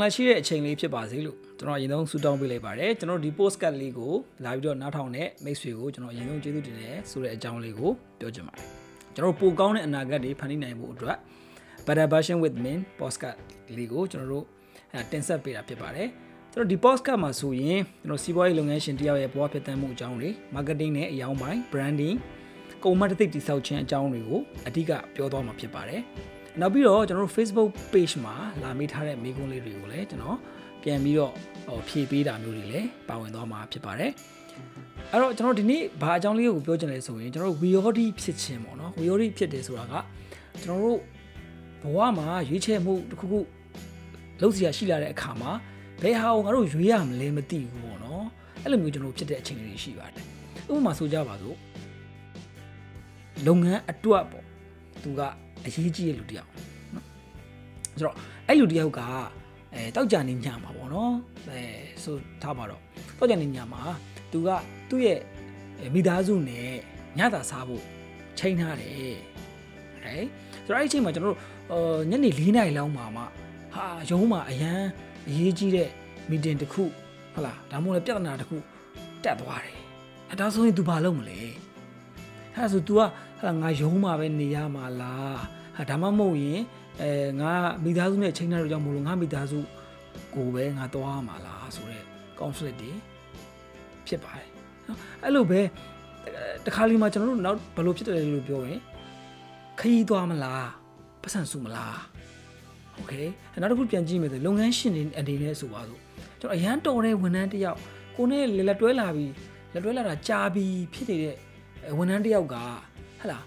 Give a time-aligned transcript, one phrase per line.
[0.00, 4.12] င်္ဂလာရှိတဲ့အချိန်လေးဖြစ်ပါစေလို့ကျွန်တော်အရင်ဆုံးဆုတောင်းပေးလိုက်ပါတယ်ကျွန်တော်ဒီ postcard လေးကို
[4.44, 7.90] လာပြီးတော့နားထောင်တဲ့မိတ်ဆွေကိုကျွန်တော်အရင်ဆုံးကျေးဇူးတင်တယ်ဆိုတဲ့အကြောင်းလေးကို
[8.20, 8.66] ပြောချင်ပါတယ်
[9.14, 11.16] ကျွန်တော်ပိုကောင်းတဲ့အနာဂတ်တွေဖန်တီးနိုင်ဖို့အတွက်
[11.86, 13.36] Better Version with Min postcard
[13.76, 14.44] လေးကိုကျွန်တော်တို့
[15.10, 16.08] တင်ဆက်ပေးတာဖြစ်ပါတယ်
[16.52, 22.16] ကျွန်တော်ဒီ postcard မှာဆိုရင်ကျွန်တော်စီးပွားရေးလုပ်ငန်းရှင်တယောက်ရဲ့ဘဝဖြစ်တမ်းမှုအကြောင်းတွေ marketing နဲ့အယောင်ပိုင်း branding
[22.84, 26.02] ကုန်မတသိတိဆောက်ခြင်းအကြောင်းတွေကိုအဓိကပြောသွားမှာဖြစ်ပါတယ်
[26.58, 30.38] နောက်ပြီးတော့ကျွန်တော်တို့ Facebook page မှာလာမေးထားတဲ့မိကုန်းလေးတွေကိုလည်းကျွန်တော်
[30.82, 31.32] ပြန်ပြီးတော့
[31.68, 34.12] ဟိုဖြည့်ပေးတာမျိုးတွေလည်းပါဝင်သွားမှာဖြစ်ပါတယ်
[35.10, 39.94] အဲ့တော့ကျွန်တော်ဒီနေ့ဘာအကြောင်းလေးကိုပြောချင်လဲဆိုရင်ကျွန်တော်တို့ Viodi ဖြစ်ခြင်းပေါ့နော် Viodi ဖြစ်တယ်ဆိုတာက
[40.62, 40.98] ကျွန်တော်တို့
[41.82, 43.40] ဘဝမှာရွေးချယ်မှုတစ်ခုခု
[44.40, 45.50] လုပ်စီရရှိလာတဲ့အခါမှာ
[46.02, 48.24] ဘယ်ဟာကိုငါတို့ရွေးရမလဲမသိဘူးပေါ့နော်
[48.62, 50.24] အဲ့လိုမျိုးကျွန်တော်ဖြစ်တဲ့အချိန်လေးရှိပါတယ်
[50.72, 51.56] ဥပမာဆိုကြပါစို့
[53.46, 54.44] လုပ်ငန်းအတွက်ပေါ့
[55.02, 55.20] သူက
[55.66, 56.50] အရေးကြီးတဲ့လူတစ်ယောက်
[56.94, 57.04] နော်
[57.98, 58.16] ဆိုတော့
[58.46, 59.00] အဲ့လူတစ်ယောက်က
[59.74, 61.14] အဲတောက်ကြနေညမှာပေါ့နော်
[61.48, 61.60] အဲ
[62.02, 62.82] ဆိုထားပါတော့
[63.18, 63.82] တောက်ကြနေညမှာ
[64.32, 64.48] သူက
[64.88, 65.18] သူ့ရဲ့
[65.94, 66.68] မိသားစုနဲ့
[67.18, 67.82] ညတာစားဖို့
[68.38, 68.90] ချိန်ထားတယ်
[70.02, 70.24] ဟဲ့
[70.64, 71.38] ဆိုတော့အဲ့ဒီအချိန်မှာကျွန်တော်တို့
[72.10, 73.22] ညနေ၄နာရီလောက်မှာမှ
[73.74, 74.80] ဟာရုံးမှာအရန်
[75.28, 75.88] အရေးကြီးတဲ့
[76.30, 76.82] မီတင်တစ်ခု
[77.32, 78.56] ဟုတ်လားဒါမှမဟုတ်လည်းပြဿနာတစ်ခု
[79.24, 79.76] တက်သွားတယ်
[80.30, 81.38] အဲဒါဆိုရင် तू ဘာလုပ်မလဲ
[82.59, 83.01] အဲဆို तू က
[83.39, 85.39] ဟာငါရုံးမှာပဲနေရမှာလား
[85.77, 86.61] ဟာဒါမှမဟုတ်ရင်
[87.01, 87.51] အဲငါ
[87.83, 89.59] မိသားစုနဲ့ချိန်ထားတော့ကြောင့်မလို့ငါမိသားစု
[90.35, 92.05] ကိုပဲငါသွားရမှာလားဆိုတော့
[92.39, 92.91] conflict တွေ
[94.07, 94.49] ဖြစ်ပါတယ်
[94.87, 95.61] နော်အဲ့လိုပဲ
[96.65, 98.79] တခါလီမှာကျွန်တော်တို့နောက်ဘယ်လိုဖြစ်တယ်လို့ပြောရင်
[99.79, 100.69] ခရီးသွားမလား
[101.21, 101.97] ပတ်စံစုမလား
[102.95, 103.13] โอเค
[103.61, 105.99] နောက်တစ်ခုပြန်ကြည့်မယ်ဆိုလုပ်ငန်းရှင်တွေအနေနဲ့ဆိုပါစို့
[106.39, 107.79] ကျွန်တော်အရန်တော်တဲ့ဝန်ထမ်းတစ်ယောက်
[108.15, 109.33] ကိုနဲ့လက်တွဲလာပြီး
[109.73, 111.35] လက်တွဲလာတာကြာပြီးဖြစ်နေတဲ့
[111.98, 112.56] ဝန်ထမ်းတစ်ယောက်က
[113.20, 113.38] ဟလာ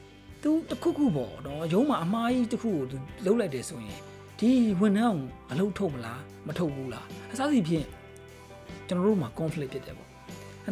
[0.44, 4.00] သူတခုခုပေါ့နော်ရုံးမှာအမားကြီးတခုကိုသူလှုပ်လိုက်တယ်ဆိုရင်
[4.40, 4.50] ဒီ
[4.80, 7.88] ဝန်ထမ်းကိုအလုပ်ထုတ်မလားမထုတ်ဘူးလားအစားစီဖြင့်
[8.88, 10.10] ကျွန်တော်တို့မှာ conflict ဖြစ်တယ်ပေါ့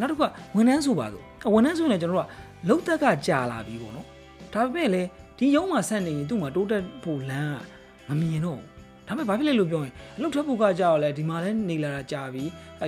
[0.00, 1.24] နောက်တစ်ခုကဝန်ထမ်းဆိုပါစို့
[1.54, 2.28] ဝန်ထမ်းဆိုရင်ကျွန်တော်တို့က
[2.68, 4.06] လှုပ်သက်ကကြာလာပြီပေါ့နော်
[4.54, 5.08] ဒါပေမဲ့လည်း
[5.38, 7.60] ဒီရုံးမှာဆက်နေရင်သူ့မှာတိုးတက်ဖို့လမ်း
[8.08, 8.60] ကမမြင်တော့
[9.08, 12.44] ဒါပေမဲ့ဘာဖြစ်လဲလို့ပြောရင်အလုပ်ထွက်ဖို့ကကြောက်လဲဒီမှာလဲနေလာတာကြာပြီ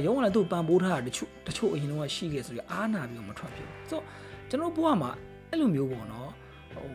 [0.07, 4.05] ရုံးကလည်းသူ့ပန်ပိုးထားတာတချို့တချို့အရင်တော့ရှိခဲ့ဆိုရအားနာပြီးတော့မထွက်ဖြစ်ဘူးဆိုတော့
[4.55, 5.11] ကျွန်တော်ဘဝမှာ
[5.51, 6.31] အဲ့လိုမျိုးပေါ့နော်
[6.73, 6.87] ဟို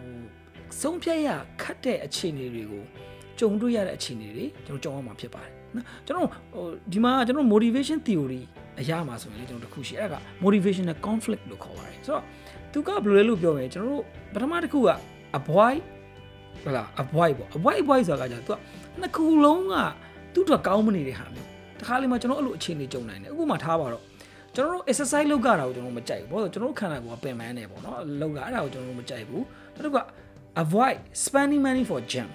[0.81, 1.29] ဆုံးဖြတ်ရ
[1.61, 2.83] ခတ်တဲ့အခြေအနေတွေကို
[3.39, 8.41] ကြုံတွေ့ရတဲ့အခြေအနေတွေကျွန်တော်ကြုံရမှာဖြစ်ပါတယ်နော်ကျွန်တော်ဟိုဒီမှာကျွန်တော် motivation theory
[8.79, 12.23] အရာမှာဆိုရင်ကျွန်တော်တခုရှိအဲ့ဒါက motivational conflict လို့ခေါ်ပါတယ်ဆိုတော့
[12.73, 14.03] သူကဘယ်လိုလဲလို့ပြောမယ်ကျွန်တော်တို့
[14.33, 14.89] ပထမတစ်ခုက
[15.37, 15.79] avoid
[16.63, 18.57] ဟုတ်လား avoid ပေါ့ avoid avoid ဆိုတာကကြာသူက
[18.99, 19.75] နှစ်ခုလုံးက
[20.33, 21.47] သူ့အတွက်ကောင်းမနေတဲ့ဟာမျိုး
[21.79, 24.03] တခါလေမှကျွန်တော်အဲ့လိုအခြေအနေကြုံနိုင်တယ်အခုမှထားပါတော့
[24.55, 29.43] ကျွန်တော်တို့ exercise လုပ်ကြတာကိုကျွန်တော်မကြိုက်ဘူးဘာလို့ကျွန်တော်တို့ခန္ဓာကိုယ်ကပင်ပန်းနေပေါ့နော်လုပ်ကြအဲ့ဒါကိုကျွန်တော်တို့မကြိုက်ဘူး
[29.75, 30.05] နောက်တစ်ခုက
[30.63, 32.27] avoid spending money for gym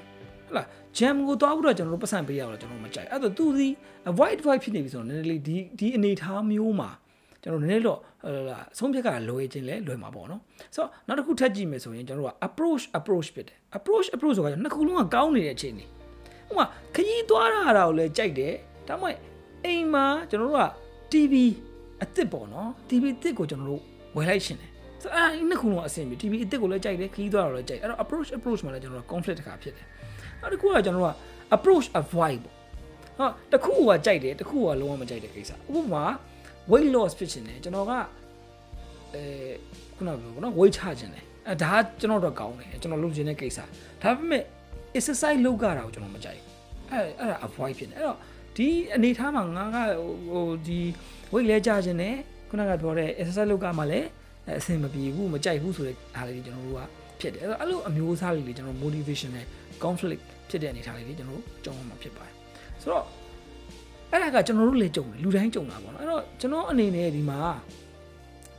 [0.47, 0.66] ဟုတ်လား
[0.98, 3.69] gym ကိုတွားဖို့တော့ကျွန်တော်တို့ပတ်စံပေးရတော့ကျွန်တော်မကြိုက်အဲ့တော့သူဒီ
[4.10, 6.91] avoid avoid ဖြစ်နေပြီဆိုတော့နည်းနည်းလေးဒီဒီအနေထားမျိုးမှာ
[7.42, 7.98] ကျွန်တော်နည်းနည်းတော့
[8.78, 10.41] ဆုံးဖြတ်ကလွယ်ခြင်းလဲလွယ်မှာပေါ့နော်
[10.74, 15.88] ဆိုတော့နောက်တစ်ခုထပ်ကြည့်မယ်ဆိုရင်ကျွန်တော်တို့က approach approach ဖြစ်တယ် approach approach ဆိုတာနှစ်ခုလုံးကကောင်းနေတဲ့အခြေအနေဥ
[16.48, 18.54] ပမာခရီးသွားတာကိုလည်းကြိုက်တယ်
[18.88, 19.19] ဒါမှမဟုတ်
[19.64, 20.64] အိမ်မှာကျွန်တော်တို့က
[21.12, 21.34] TV
[22.04, 23.82] အစ်စ်ပေါ့နော် TV အစ်စ်ကိုကျွန်တော်တို့
[24.16, 24.70] ဝယ်လိုက်ရှင်တယ်
[25.03, 29.87] ဆိုတော့အဲ့နှစ်ခုလုံးအဆင်ပြေ TV အစ်စ်ကိုလည်းကြိုက်တယ်ခရီးသွားတာလည်းကြိုက်အဲ့တော့ approach approach မှာလည်းကျွန်တော်တို့ conflict တစ်ခါဖြစ်တယ်
[30.41, 31.15] နောက်တစ်ခုကကျွန်တော်တို့က
[31.56, 32.38] approach avoid
[33.19, 36.04] ပေါ့ဟာတစ်ခုကကြိုက်တယ်တစ်ခုကလုံးဝမကြိုက်တဲ့ကိစ္စဥပမာ
[36.70, 37.92] weight loss ဖြစ်ရှင်တယ်ကျွန်တော်က
[39.15, 39.22] အဲ
[39.97, 43.59] ခုနကပြောပေါ့နော် weight ချခြင်းတယ်အဲဒါကျွန်တော်တော့ကောင်းတယ်ကျွန်တော်လုပ်ခြင်းတဲ့ကိစ္စ
[44.03, 44.42] ဒါပေမဲ့
[44.98, 46.41] exercise လုပ်ကြတာကိုကျွန်တော်မကြိုက်
[46.91, 48.19] အဲအဲ့ဒါ avoid ဖြစ်တယ်အဲ့တော့
[48.56, 49.76] ဒီအနေထားမှာငါက
[50.31, 50.81] ဟိုဒီ
[51.32, 52.16] weight လဲကြခြင်းတယ်
[52.48, 54.09] ခုနကပြောတဲ့ exercise လုပ်ကြမှာလည်း
[54.59, 56.81] အဆင်မပြေဘူးမကြိုက်ဘူးဆိုတဲ့အားလေးကျွန်တော်တို့က
[57.20, 59.47] ဖြစ်တယ်အဲ့တော့အဲ့လိုအမျိုးအစားလေးတွေကျွန်တော် motivation နဲ့
[59.84, 62.34] conflict ဖြစ်တဲ့အနေထားလေးတွေကျွန်တော်တို့ကြောင်းမှာဖြစ်ပါတယ်
[62.83, 63.04] ဆိုတော့
[64.10, 67.41] အဲ့ဒါကကျွန်တော်တို့လည်းကြုံတယ်လူတိုင်းကြုံတာပေါ့နော်အဲ့တော့ကျွန်တော်အနေနဲ့ဒီမှာ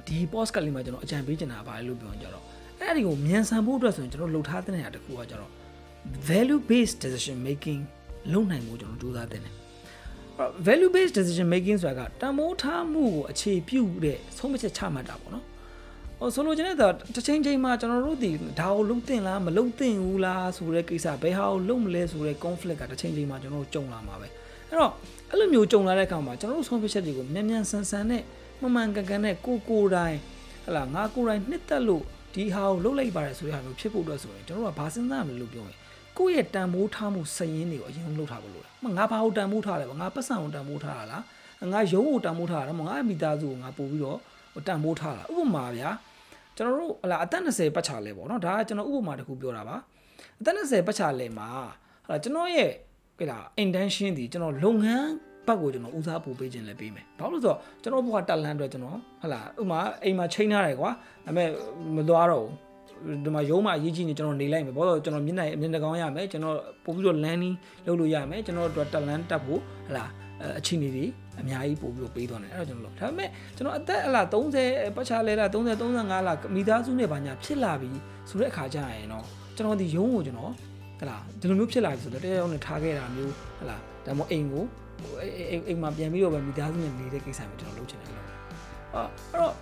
[0.08, 2.44] ဒီ post ကလေးမှာကျွန်တော်အကြံပေးချင်တာပါလို့ပြောရင်ကြတော့
[2.82, 5.52] အဲ့ဒီကိုမြန်ဆန်ဖို့အတွက်ဆိုရင်ကျွန်တော်လှုပ်ထားတဲ့နေရာတစ်ခုကကြတော့
[6.30, 7.82] value based decision making
[8.34, 9.52] လုပ်နိုင်ဖို့ကျွန်တော်ကြိုးစားတဲ့နေ
[10.68, 15.46] value based decision making ဆိုတာကတန်မိုးထားမှုကိုအခြေပြုတဲ့ဆုံးဖြတ်ချက်ချမှတ်တာပေါ့နော်
[16.20, 16.78] ဟိုဆိုလိုချင်တဲ့
[17.16, 24.28] တစ်ချိန်ချိန်မှာကျွန်တော်တို့ဒီဒါကိုလုံးတင်လားမလုံးတင်ဘူးလားဆိုတဲ့ကိစ္စဘယ်ဟာကိုလုံးမလဲဆိုတဲ့ conflict ကတစ်ချိန်ချိန်မှာကျွန်တော်တို့ကြုံလာမှာပဲ
[24.70, 24.92] အဲ့တော့
[25.32, 28.24] အဲ့လိုမျိုးကြုံလာတဲ့အခါမှာကျွန်တော်တို့ဆုံးဖြတ်ချက်တွေကိုမြန်မြန်ဆန်ဆန်နဲ့
[28.62, 30.20] မှန်မှန်ကန်ကန်နဲ့ကိုကိုတိုင်း
[30.66, 32.04] ဟလာငါကိုယ်တိုင်နှစ်သက်လို့
[32.34, 35.78] ဒီဟာကိုလုံးလိုက်ပါတယ်ဆိုရမျိုးဖြစ်ဖို့အတွက်ဆိုရင်ကျွန်တော်တို့ကဘာစဉ်းစားမလဲလို့ပြောရင်
[36.18, 41.22] ကိုယ့်ရဲ့တန်ဖိုးထားမှုစရင်းတွေကိုအရင်လုပ်ထားဖို့လိုတယ်။ငါဘာကိုတန်ဖိုးထားလဲ။ငါပတ်စံကိုတန်ဖိုးထားတာလား။
[41.74, 44.20] ငါရုံးကိုတန်ဖိုးထားတာလား။ငါမိသားစုကိုငါပို့ပြီးတော့
[44.68, 45.90] တန်ဖိုးထားတာ။ဥပမာဗျာ
[46.56, 49.76] ကျွန်တော်တို့ဟလာအသက်20ပတ်ချလဲပေါ့နော်။ဒါကကျွန်တော်ဥပမာတစ်ခုပြောတာပါ။
[50.40, 51.50] အသက်20ပတ်ချလဲမှာ
[52.06, 52.72] ဟလာကျွန်တော်ရဲ့
[53.20, 55.10] ကဲလား intention ဒီကျွန်တော်လုပ်ငန်း
[55.48, 60.90] ဘက်ကိုကျွန်တော်ဦးစားပို့ပေးခြင်းလည်းပေးမယ်ဘာလို့လဲဆိုတော့ကျွန်တော်ဘဝတက်လန်းအတွက်ကျွန်တော်ဟလာဥမာအိမ်မှာချိန်ထားတယ်ကွာ
[61.26, 61.50] ဒါပေမဲ့
[61.96, 62.54] မသွားတော့ဘူး
[63.24, 67.56] ဒီမှာရုံးမှာအရေးကြီးနေကျွန်တော်နေလိုက်မယ်ဘာလို့ကျွန်တော်မျက်နှာမျက်နှာကောင်းရမယ်ကျွန်တော်ပို့ပြီးတော့ landing
[67.86, 70.06] လုပ်လို့ရမယ်ကျွန်တော်တို့တက်လန်းတက်ဖို့ဟလာ
[70.60, 71.06] အချိန်တွေ
[71.40, 77.90] အများကြီးပို့ပြီးတော့ပေးသွားတယ်အဲ့တော့ကျွန်တော်လုပ်ဒါပေမဲ့ကျွန်တော်အသက်အလား30ပတ်ချလဲလား30 35လားမိသားစုနဲ့ဘာညာဖြစ်လာပြီ
[78.30, 79.26] ဆိုတဲ့အခါကျရင်တော့
[79.56, 80.54] ကျွန်တော်ဒီရုံးကိုကျွန်တော်
[81.00, 84.66] ဟလာဒီလိုမျိုးဖြစ်လာပြီဆိုတော့တရားရုံးနဲ့ထားခဲ့တာမျိုးဟလာဒါမှမဟုတ်အိမ်ကို
[85.52, 88.28] အိမ်အိမ်မှာပြန်ပြီးတော့ပဲမိသားစုနဲ့နေတဲ့ကိစ္စမျိုးကျွန်တော်လုပ်ချင်တယ်လို့
[88.96, 89.54] အာအဲ့တော့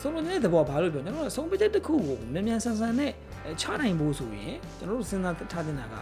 [0.00, 3.12] ဆုံးလို့နေတဲ့ဘောဘာလို့ပြောကျွန်တော်ဆုံးပချက်တစ်ခုကိုမြန်မြန်ဆန်ဆန်နဲ့
[3.60, 5.94] ချနိုင်ဖို့ဆိုရင်ကျွန်တော်တို့စဉ်းစားထားတင်တာက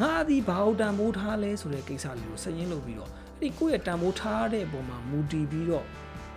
[0.00, 3.10] ငါသည်ဘာဟုတ်တန်မိုးထားလဲဆိုတဲ့ကိစ္စလေးကိုစရင်လုပ်ပြီးတော့
[3.40, 5.84] အဲ့ဒီကိုယ့်ရဲ့တန်ဖိုးထားတဲ့ပုံမှာမူတည်ပြီးတော့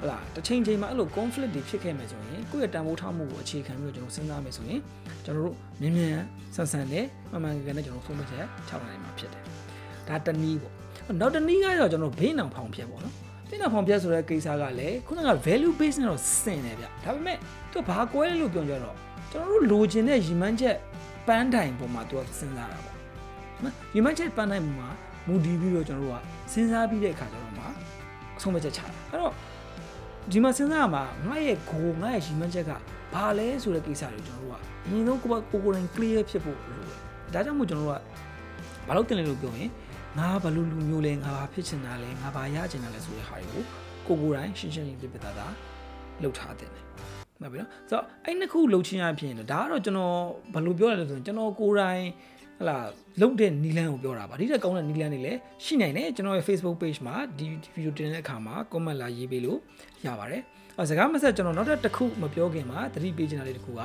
[0.02, 4.82] ဟလာတစ်ချိန်ချိန်မှာအဲ့လို conflict တွေဖြစ်ခဲ့မယ်ဆိုရင်ကိုယ့်ရဲ့တန်ဖိုးထားမှုကိုအခြေခံပြီးတော့ကျွန်တော်စဉ်းစားမယ်ဆိုရင်
[5.26, 6.24] ကျွန်တော်တို့မြင်မြန်
[6.56, 9.44] ဆန်ဆန်နဲ့မှန်မှန်ကန်ကန်နဲ့ကျွန်တော်ဆုံးဖြတ်ချက်ချနိုင်မှာဖြစ်တယ်
[10.08, 10.74] ဒါတနည်းပေါ့
[11.22, 13.16] နောက်တနည်းကတော့ကျွန်တော်ဘေးနောင်ဖောင်ဖြတ်ပေါ့နော်
[13.50, 17.38] ဘေးနောင်ဖောင်ဖြတ်ဆိုတဲ့ကိစ္စကလည်းခုနက value base နဲ့တော့ဆင်တယ်ဗျဒါပေမဲ့
[17.72, 18.96] သူဘာကွဲလဲလို့ပြောကြတော့
[19.32, 20.76] ကျွန်တော်တို့လိုချင်တဲ့ရည်မှန်းချက်
[21.28, 22.98] ပန်းတိုင်ပေါ်မှာသူကစဉ်းစားတာပေါ့
[23.64, 24.90] နော်ရည်မှန်းချက်ပန်းတိုင်ပေါ်မှာ
[25.28, 26.18] မူတည်ပြီးတော့ကျွန်တော်တို့က
[26.52, 27.66] စဉ်းစားပြီးတဲ့အခါကျတော့မှ
[28.38, 29.34] အဆုံးဖြတ်ချက်ချတာအဲ့တော့
[30.32, 32.72] ဒီမှာစဉ်းစားရမှာငါရဲ့ goal ငါရဲ့ရည်မှန်းချက်က
[33.14, 36.98] ဘာလဲဆိုတဲ့ကိစ္စတွေကျွန်တော်တို့ကအရင်ဆုံးကိုကိုကိုယ်တိုင် clear ဖြစ်ဖို့လိုတယ်
[37.34, 39.70] ဒါကြောင့်မို့ကျွန်တော်တို့ကဘာလို့တင်လဲလို့ပြောရင်
[40.18, 43.64] ငါဘလူလူမျိုးလဲငါဘာဖြစ်ချင်တာလဲငါဘာရချင်တာလဲဆိုတဲ့ဟာတွေကို
[44.08, 45.54] ကိုကိုယ်တိုင်ရှင်းရှင်းလင်းလင်းပြပြသားသား
[46.24, 46.84] လုပ်ထားတဲ့တယ်
[47.42, 50.18] မှတ်ပြီနော်ဆိုတော့အဲ့နှစ်ခုလှုပ်ချင်းရဖြစ်ရင်ဒါကတော့ကျွန်တော်
[50.54, 52.04] ဘယ်လိုပြောရလဲဆိုရင်ကျွန်တော်ကိုယ်တိုင်
[52.60, 52.78] ဟလာ
[53.22, 59.58] လုတ်တဲ့နီလန်းကိုပြောတာပါဒီတက်ကောင်းတဲ့နီလန်းတွေလည်းရှိနိုင်တယ်ကျွန်တော်ရဲ့ Facebook page မှာဒီဗီဒီယိုတင်တဲ့အခါမှာ comment လာရေးပေးလို့
[60.06, 60.42] ရပါတယ်
[60.78, 63.82] အဲစကားမဆက်ကျွန်တော်နောက်တစ်ခုမပြောခင်မှာသတိပေးချင်တာလေးတစ်ခုက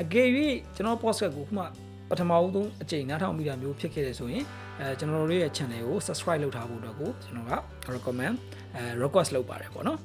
[0.00, 0.28] အကယ်၍
[0.76, 1.64] ကျွန်တော် podcast ကိုခုမှ
[2.10, 4.44] ပထမဦးဆုံးအကြိမ်နားထောင်မိတာမျိုးဖြစ်ခဲ့တယ်ဆိုရင်
[4.80, 7.52] အဲကျွန်တော်တို့ရဲ့ channel ကို subscribe လုပ်ထားဖို့အတွက်ကိုကျွန်တော်က
[7.94, 8.34] recommend
[8.76, 9.98] အဲ request လုပ်ပါတယ်ပေါ့နော်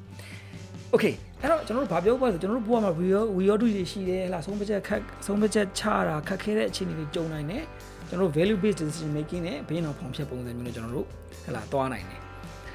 [0.94, 3.07] Okay အဲ့တော့ကျွန်တော်တို့ဘာပြောပါဆိုကျွန်တော်တို့ဘဝမှာ we
[3.38, 7.63] we all do တွေရှိတယ်ဟလာဆုံးဖြတ်ချက်ခက်ဆုံးဖြတ်ချက်ချတာခက်ခဲတဲ့အခြေအနေတွေကြုံနိုင်တယ်
[8.10, 11.07] ကျွန်တော်တို့ value based decision making နဲ့ဘေးနောက်ဖောင်ဖြတ်ပုံစံမျိုးနဲ့ကျွန်တော်တို့
[11.45, 12.22] ဟလာသွားနိုင်တယ်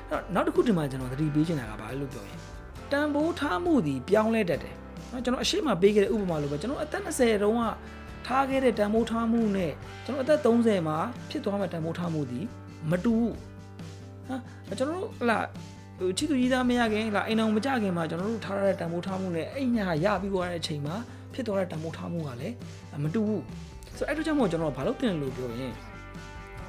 [0.09, 2.39] အဲ့တော့နောက်တစ်ခုဒီမှာကျွန်တော်သတိပေးချင်တာကဘာလဲလို့ပြောရင်
[2.93, 4.75] တန်ဖိုးထားမှုဒီပြောင်းလဲတတ်တယ်
[5.13, 7.63] နော်ကျွန်တော်အရှိမပေးခဲ့တဲ့ဥပမာလိုပဲကျွန်တော်အသက်20တုန်းက
[8.27, 9.73] ထားခဲ့တဲ့တန်ဖိုးထားမှုနဲ့
[10.05, 10.99] ကျွန်တော်အသက်30မှာ
[11.31, 12.41] ဖြစ်သွားမဲ့တန်ဖိုးထားမှုဒီ
[12.91, 13.35] မတူဘူး
[14.69, 15.39] ဟာကျွန်တော်တို့ဟလာ
[15.99, 20.95] ဟိုချစ်သူကြီးသားမရခင်လာအိမ်အောင်မကြခင်မှာကျွန်တော်တို့ထားရတဲ့တန်ဖိုးထားမှုနဲ့အဲ့ညာရပြီးသွားတဲ့အချိန်မှာ
[21.35, 22.55] ဖြစ်သွားတဲ့တန်ဖိုးထားမှုကလည်း
[23.05, 23.43] မတူဘူး
[23.97, 25.75] ဆိုတော့အဲ့တို့ကြောင့်မို့ကျွန်တော်ဘာလို့တင်လို့ပြောရင်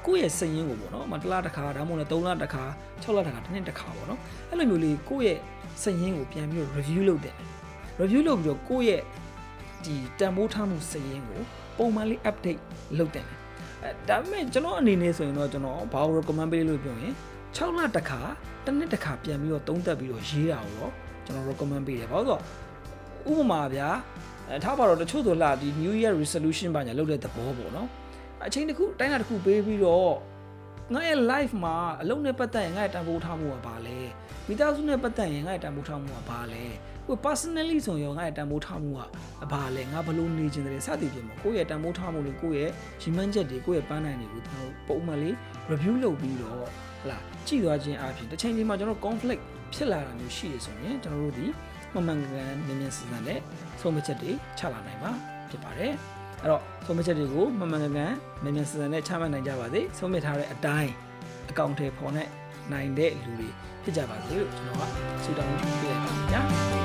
[0.06, 2.64] ကိုယ့်ရဲ့စည်ရင်းကိုပေါ့နော်မတစ်လတစ်ခါဒါမှမဟုတ်3လတစ်ခါ
[3.04, 4.20] 6လတစ်ခါတစ်နှစ်တစ်ခါပေါ့နော်
[4.50, 5.40] အဲ့လိုမျိုးလေးကိုယ့်ရဲ့
[5.84, 7.36] စည်ရင်းကိုပြန်ပြီး review လုပ်တယ်
[8.02, 9.02] review လုပ်ပြီးတော့ကိုယ့်ရဲ့
[9.86, 11.42] ဒီတန်ဖိုးထားမှုစည်ရင်းကို
[11.78, 12.62] ပုံမှန်လေး update
[12.98, 13.26] လုပ်တယ်
[13.84, 17.14] အဲဒါပေမဲ့ကျွန်တော်အနေနဲ့ဆိုရင်တော့ကျွန်တော်ဘာလို့ recommend ပေးလို့ပြောရင်
[17.58, 18.22] 6လတစ်ခါ
[18.66, 20.92] တစ်နှစ်တစ်ခါပြန်ပြီးတော့သုံးသပ်ပြီးတော့ရေးတာကိုတော့
[21.26, 22.42] ကျွန်တော် recommend ပေးတယ်ဘာလို့ဆိုတော့
[23.32, 23.90] ဥပမာဗျာ
[24.50, 27.88] အဲထားပါတော့တချို့ဆိုလာဒီ New Year resolution ဘာညာလုပ်တဲ့သဘောပေါ့နော်
[28.48, 30.12] အချိန်တစ်ခုတိုင်းတာတစ်ခုပေးပြီးတော့
[30.94, 34.00] ငါရဲ့ life မှာအလုံးနဲ့ပတ်သက်ရင်ငါရဲ့တန်ဖိုးထားမှုကဘာလဲ
[34.48, 36.64] မိသားစုနဲ့ပတ်သက်ရင်ငါရဲ့တန်ဖိုးထားမှုကဘာလဲ
[37.08, 38.92] ကို personally ဆိုရင်ငါရဲ့တန်ဖိုးထားမှု
[39.42, 45.36] ကဘာလဲငါဘလို့နေခြင်းတယ်စသည်ဖြင့်ပေါ့ကိုယ့်ရဲ့တန်ဖိုးထားမှုတွေကိုယ့်ရဲ့ရီမန်းချက်တွေကိုယ့်ရဲ့ပန်းနိုင်တွေကိုကျွန်တော်ပုံမှန်လေး
[45.72, 46.62] review လုပ်ပြီးတော့ဟ
[47.10, 49.42] လာကြည့်သွားခြင်းအပြင်တစ်ချိန်ချိန်မှာကျွန်တော် conflict
[49.74, 51.46] ဖြစ်လာတာမျိုးရှိရဆိုရင်ကျွန်တော်တို့ဒီ
[51.94, 53.40] မှန်မှန်ကန်ကန်မြင်မြင်စစနဲ့
[53.80, 55.12] ဆုံးဖြတ်ချက်တွေချလာနိုင်မှာ
[55.50, 55.94] ဖြစ်ပါတယ်
[56.42, 58.14] အဲ့တော့ဆုံးဖြတ်ချက်တွေကိုမှန်မှန်ကန်ကန်
[58.44, 60.92] မြင်မြင်စစနဲ့ချမှတ်နိုင်ကြပါစေဆုံးဖြတ်ထားတဲ့အတိုင်း
[61.50, 62.28] အကောင့်ထဲပေါ်နဲ့
[62.72, 63.50] နိုင်တဲ့လူတွေ
[63.84, 66.85] ဖြစ်ကြပါစေလို့ကျွန်တော်ကဆုတောင်းပေးလိုက်ပါခင်ဗျာ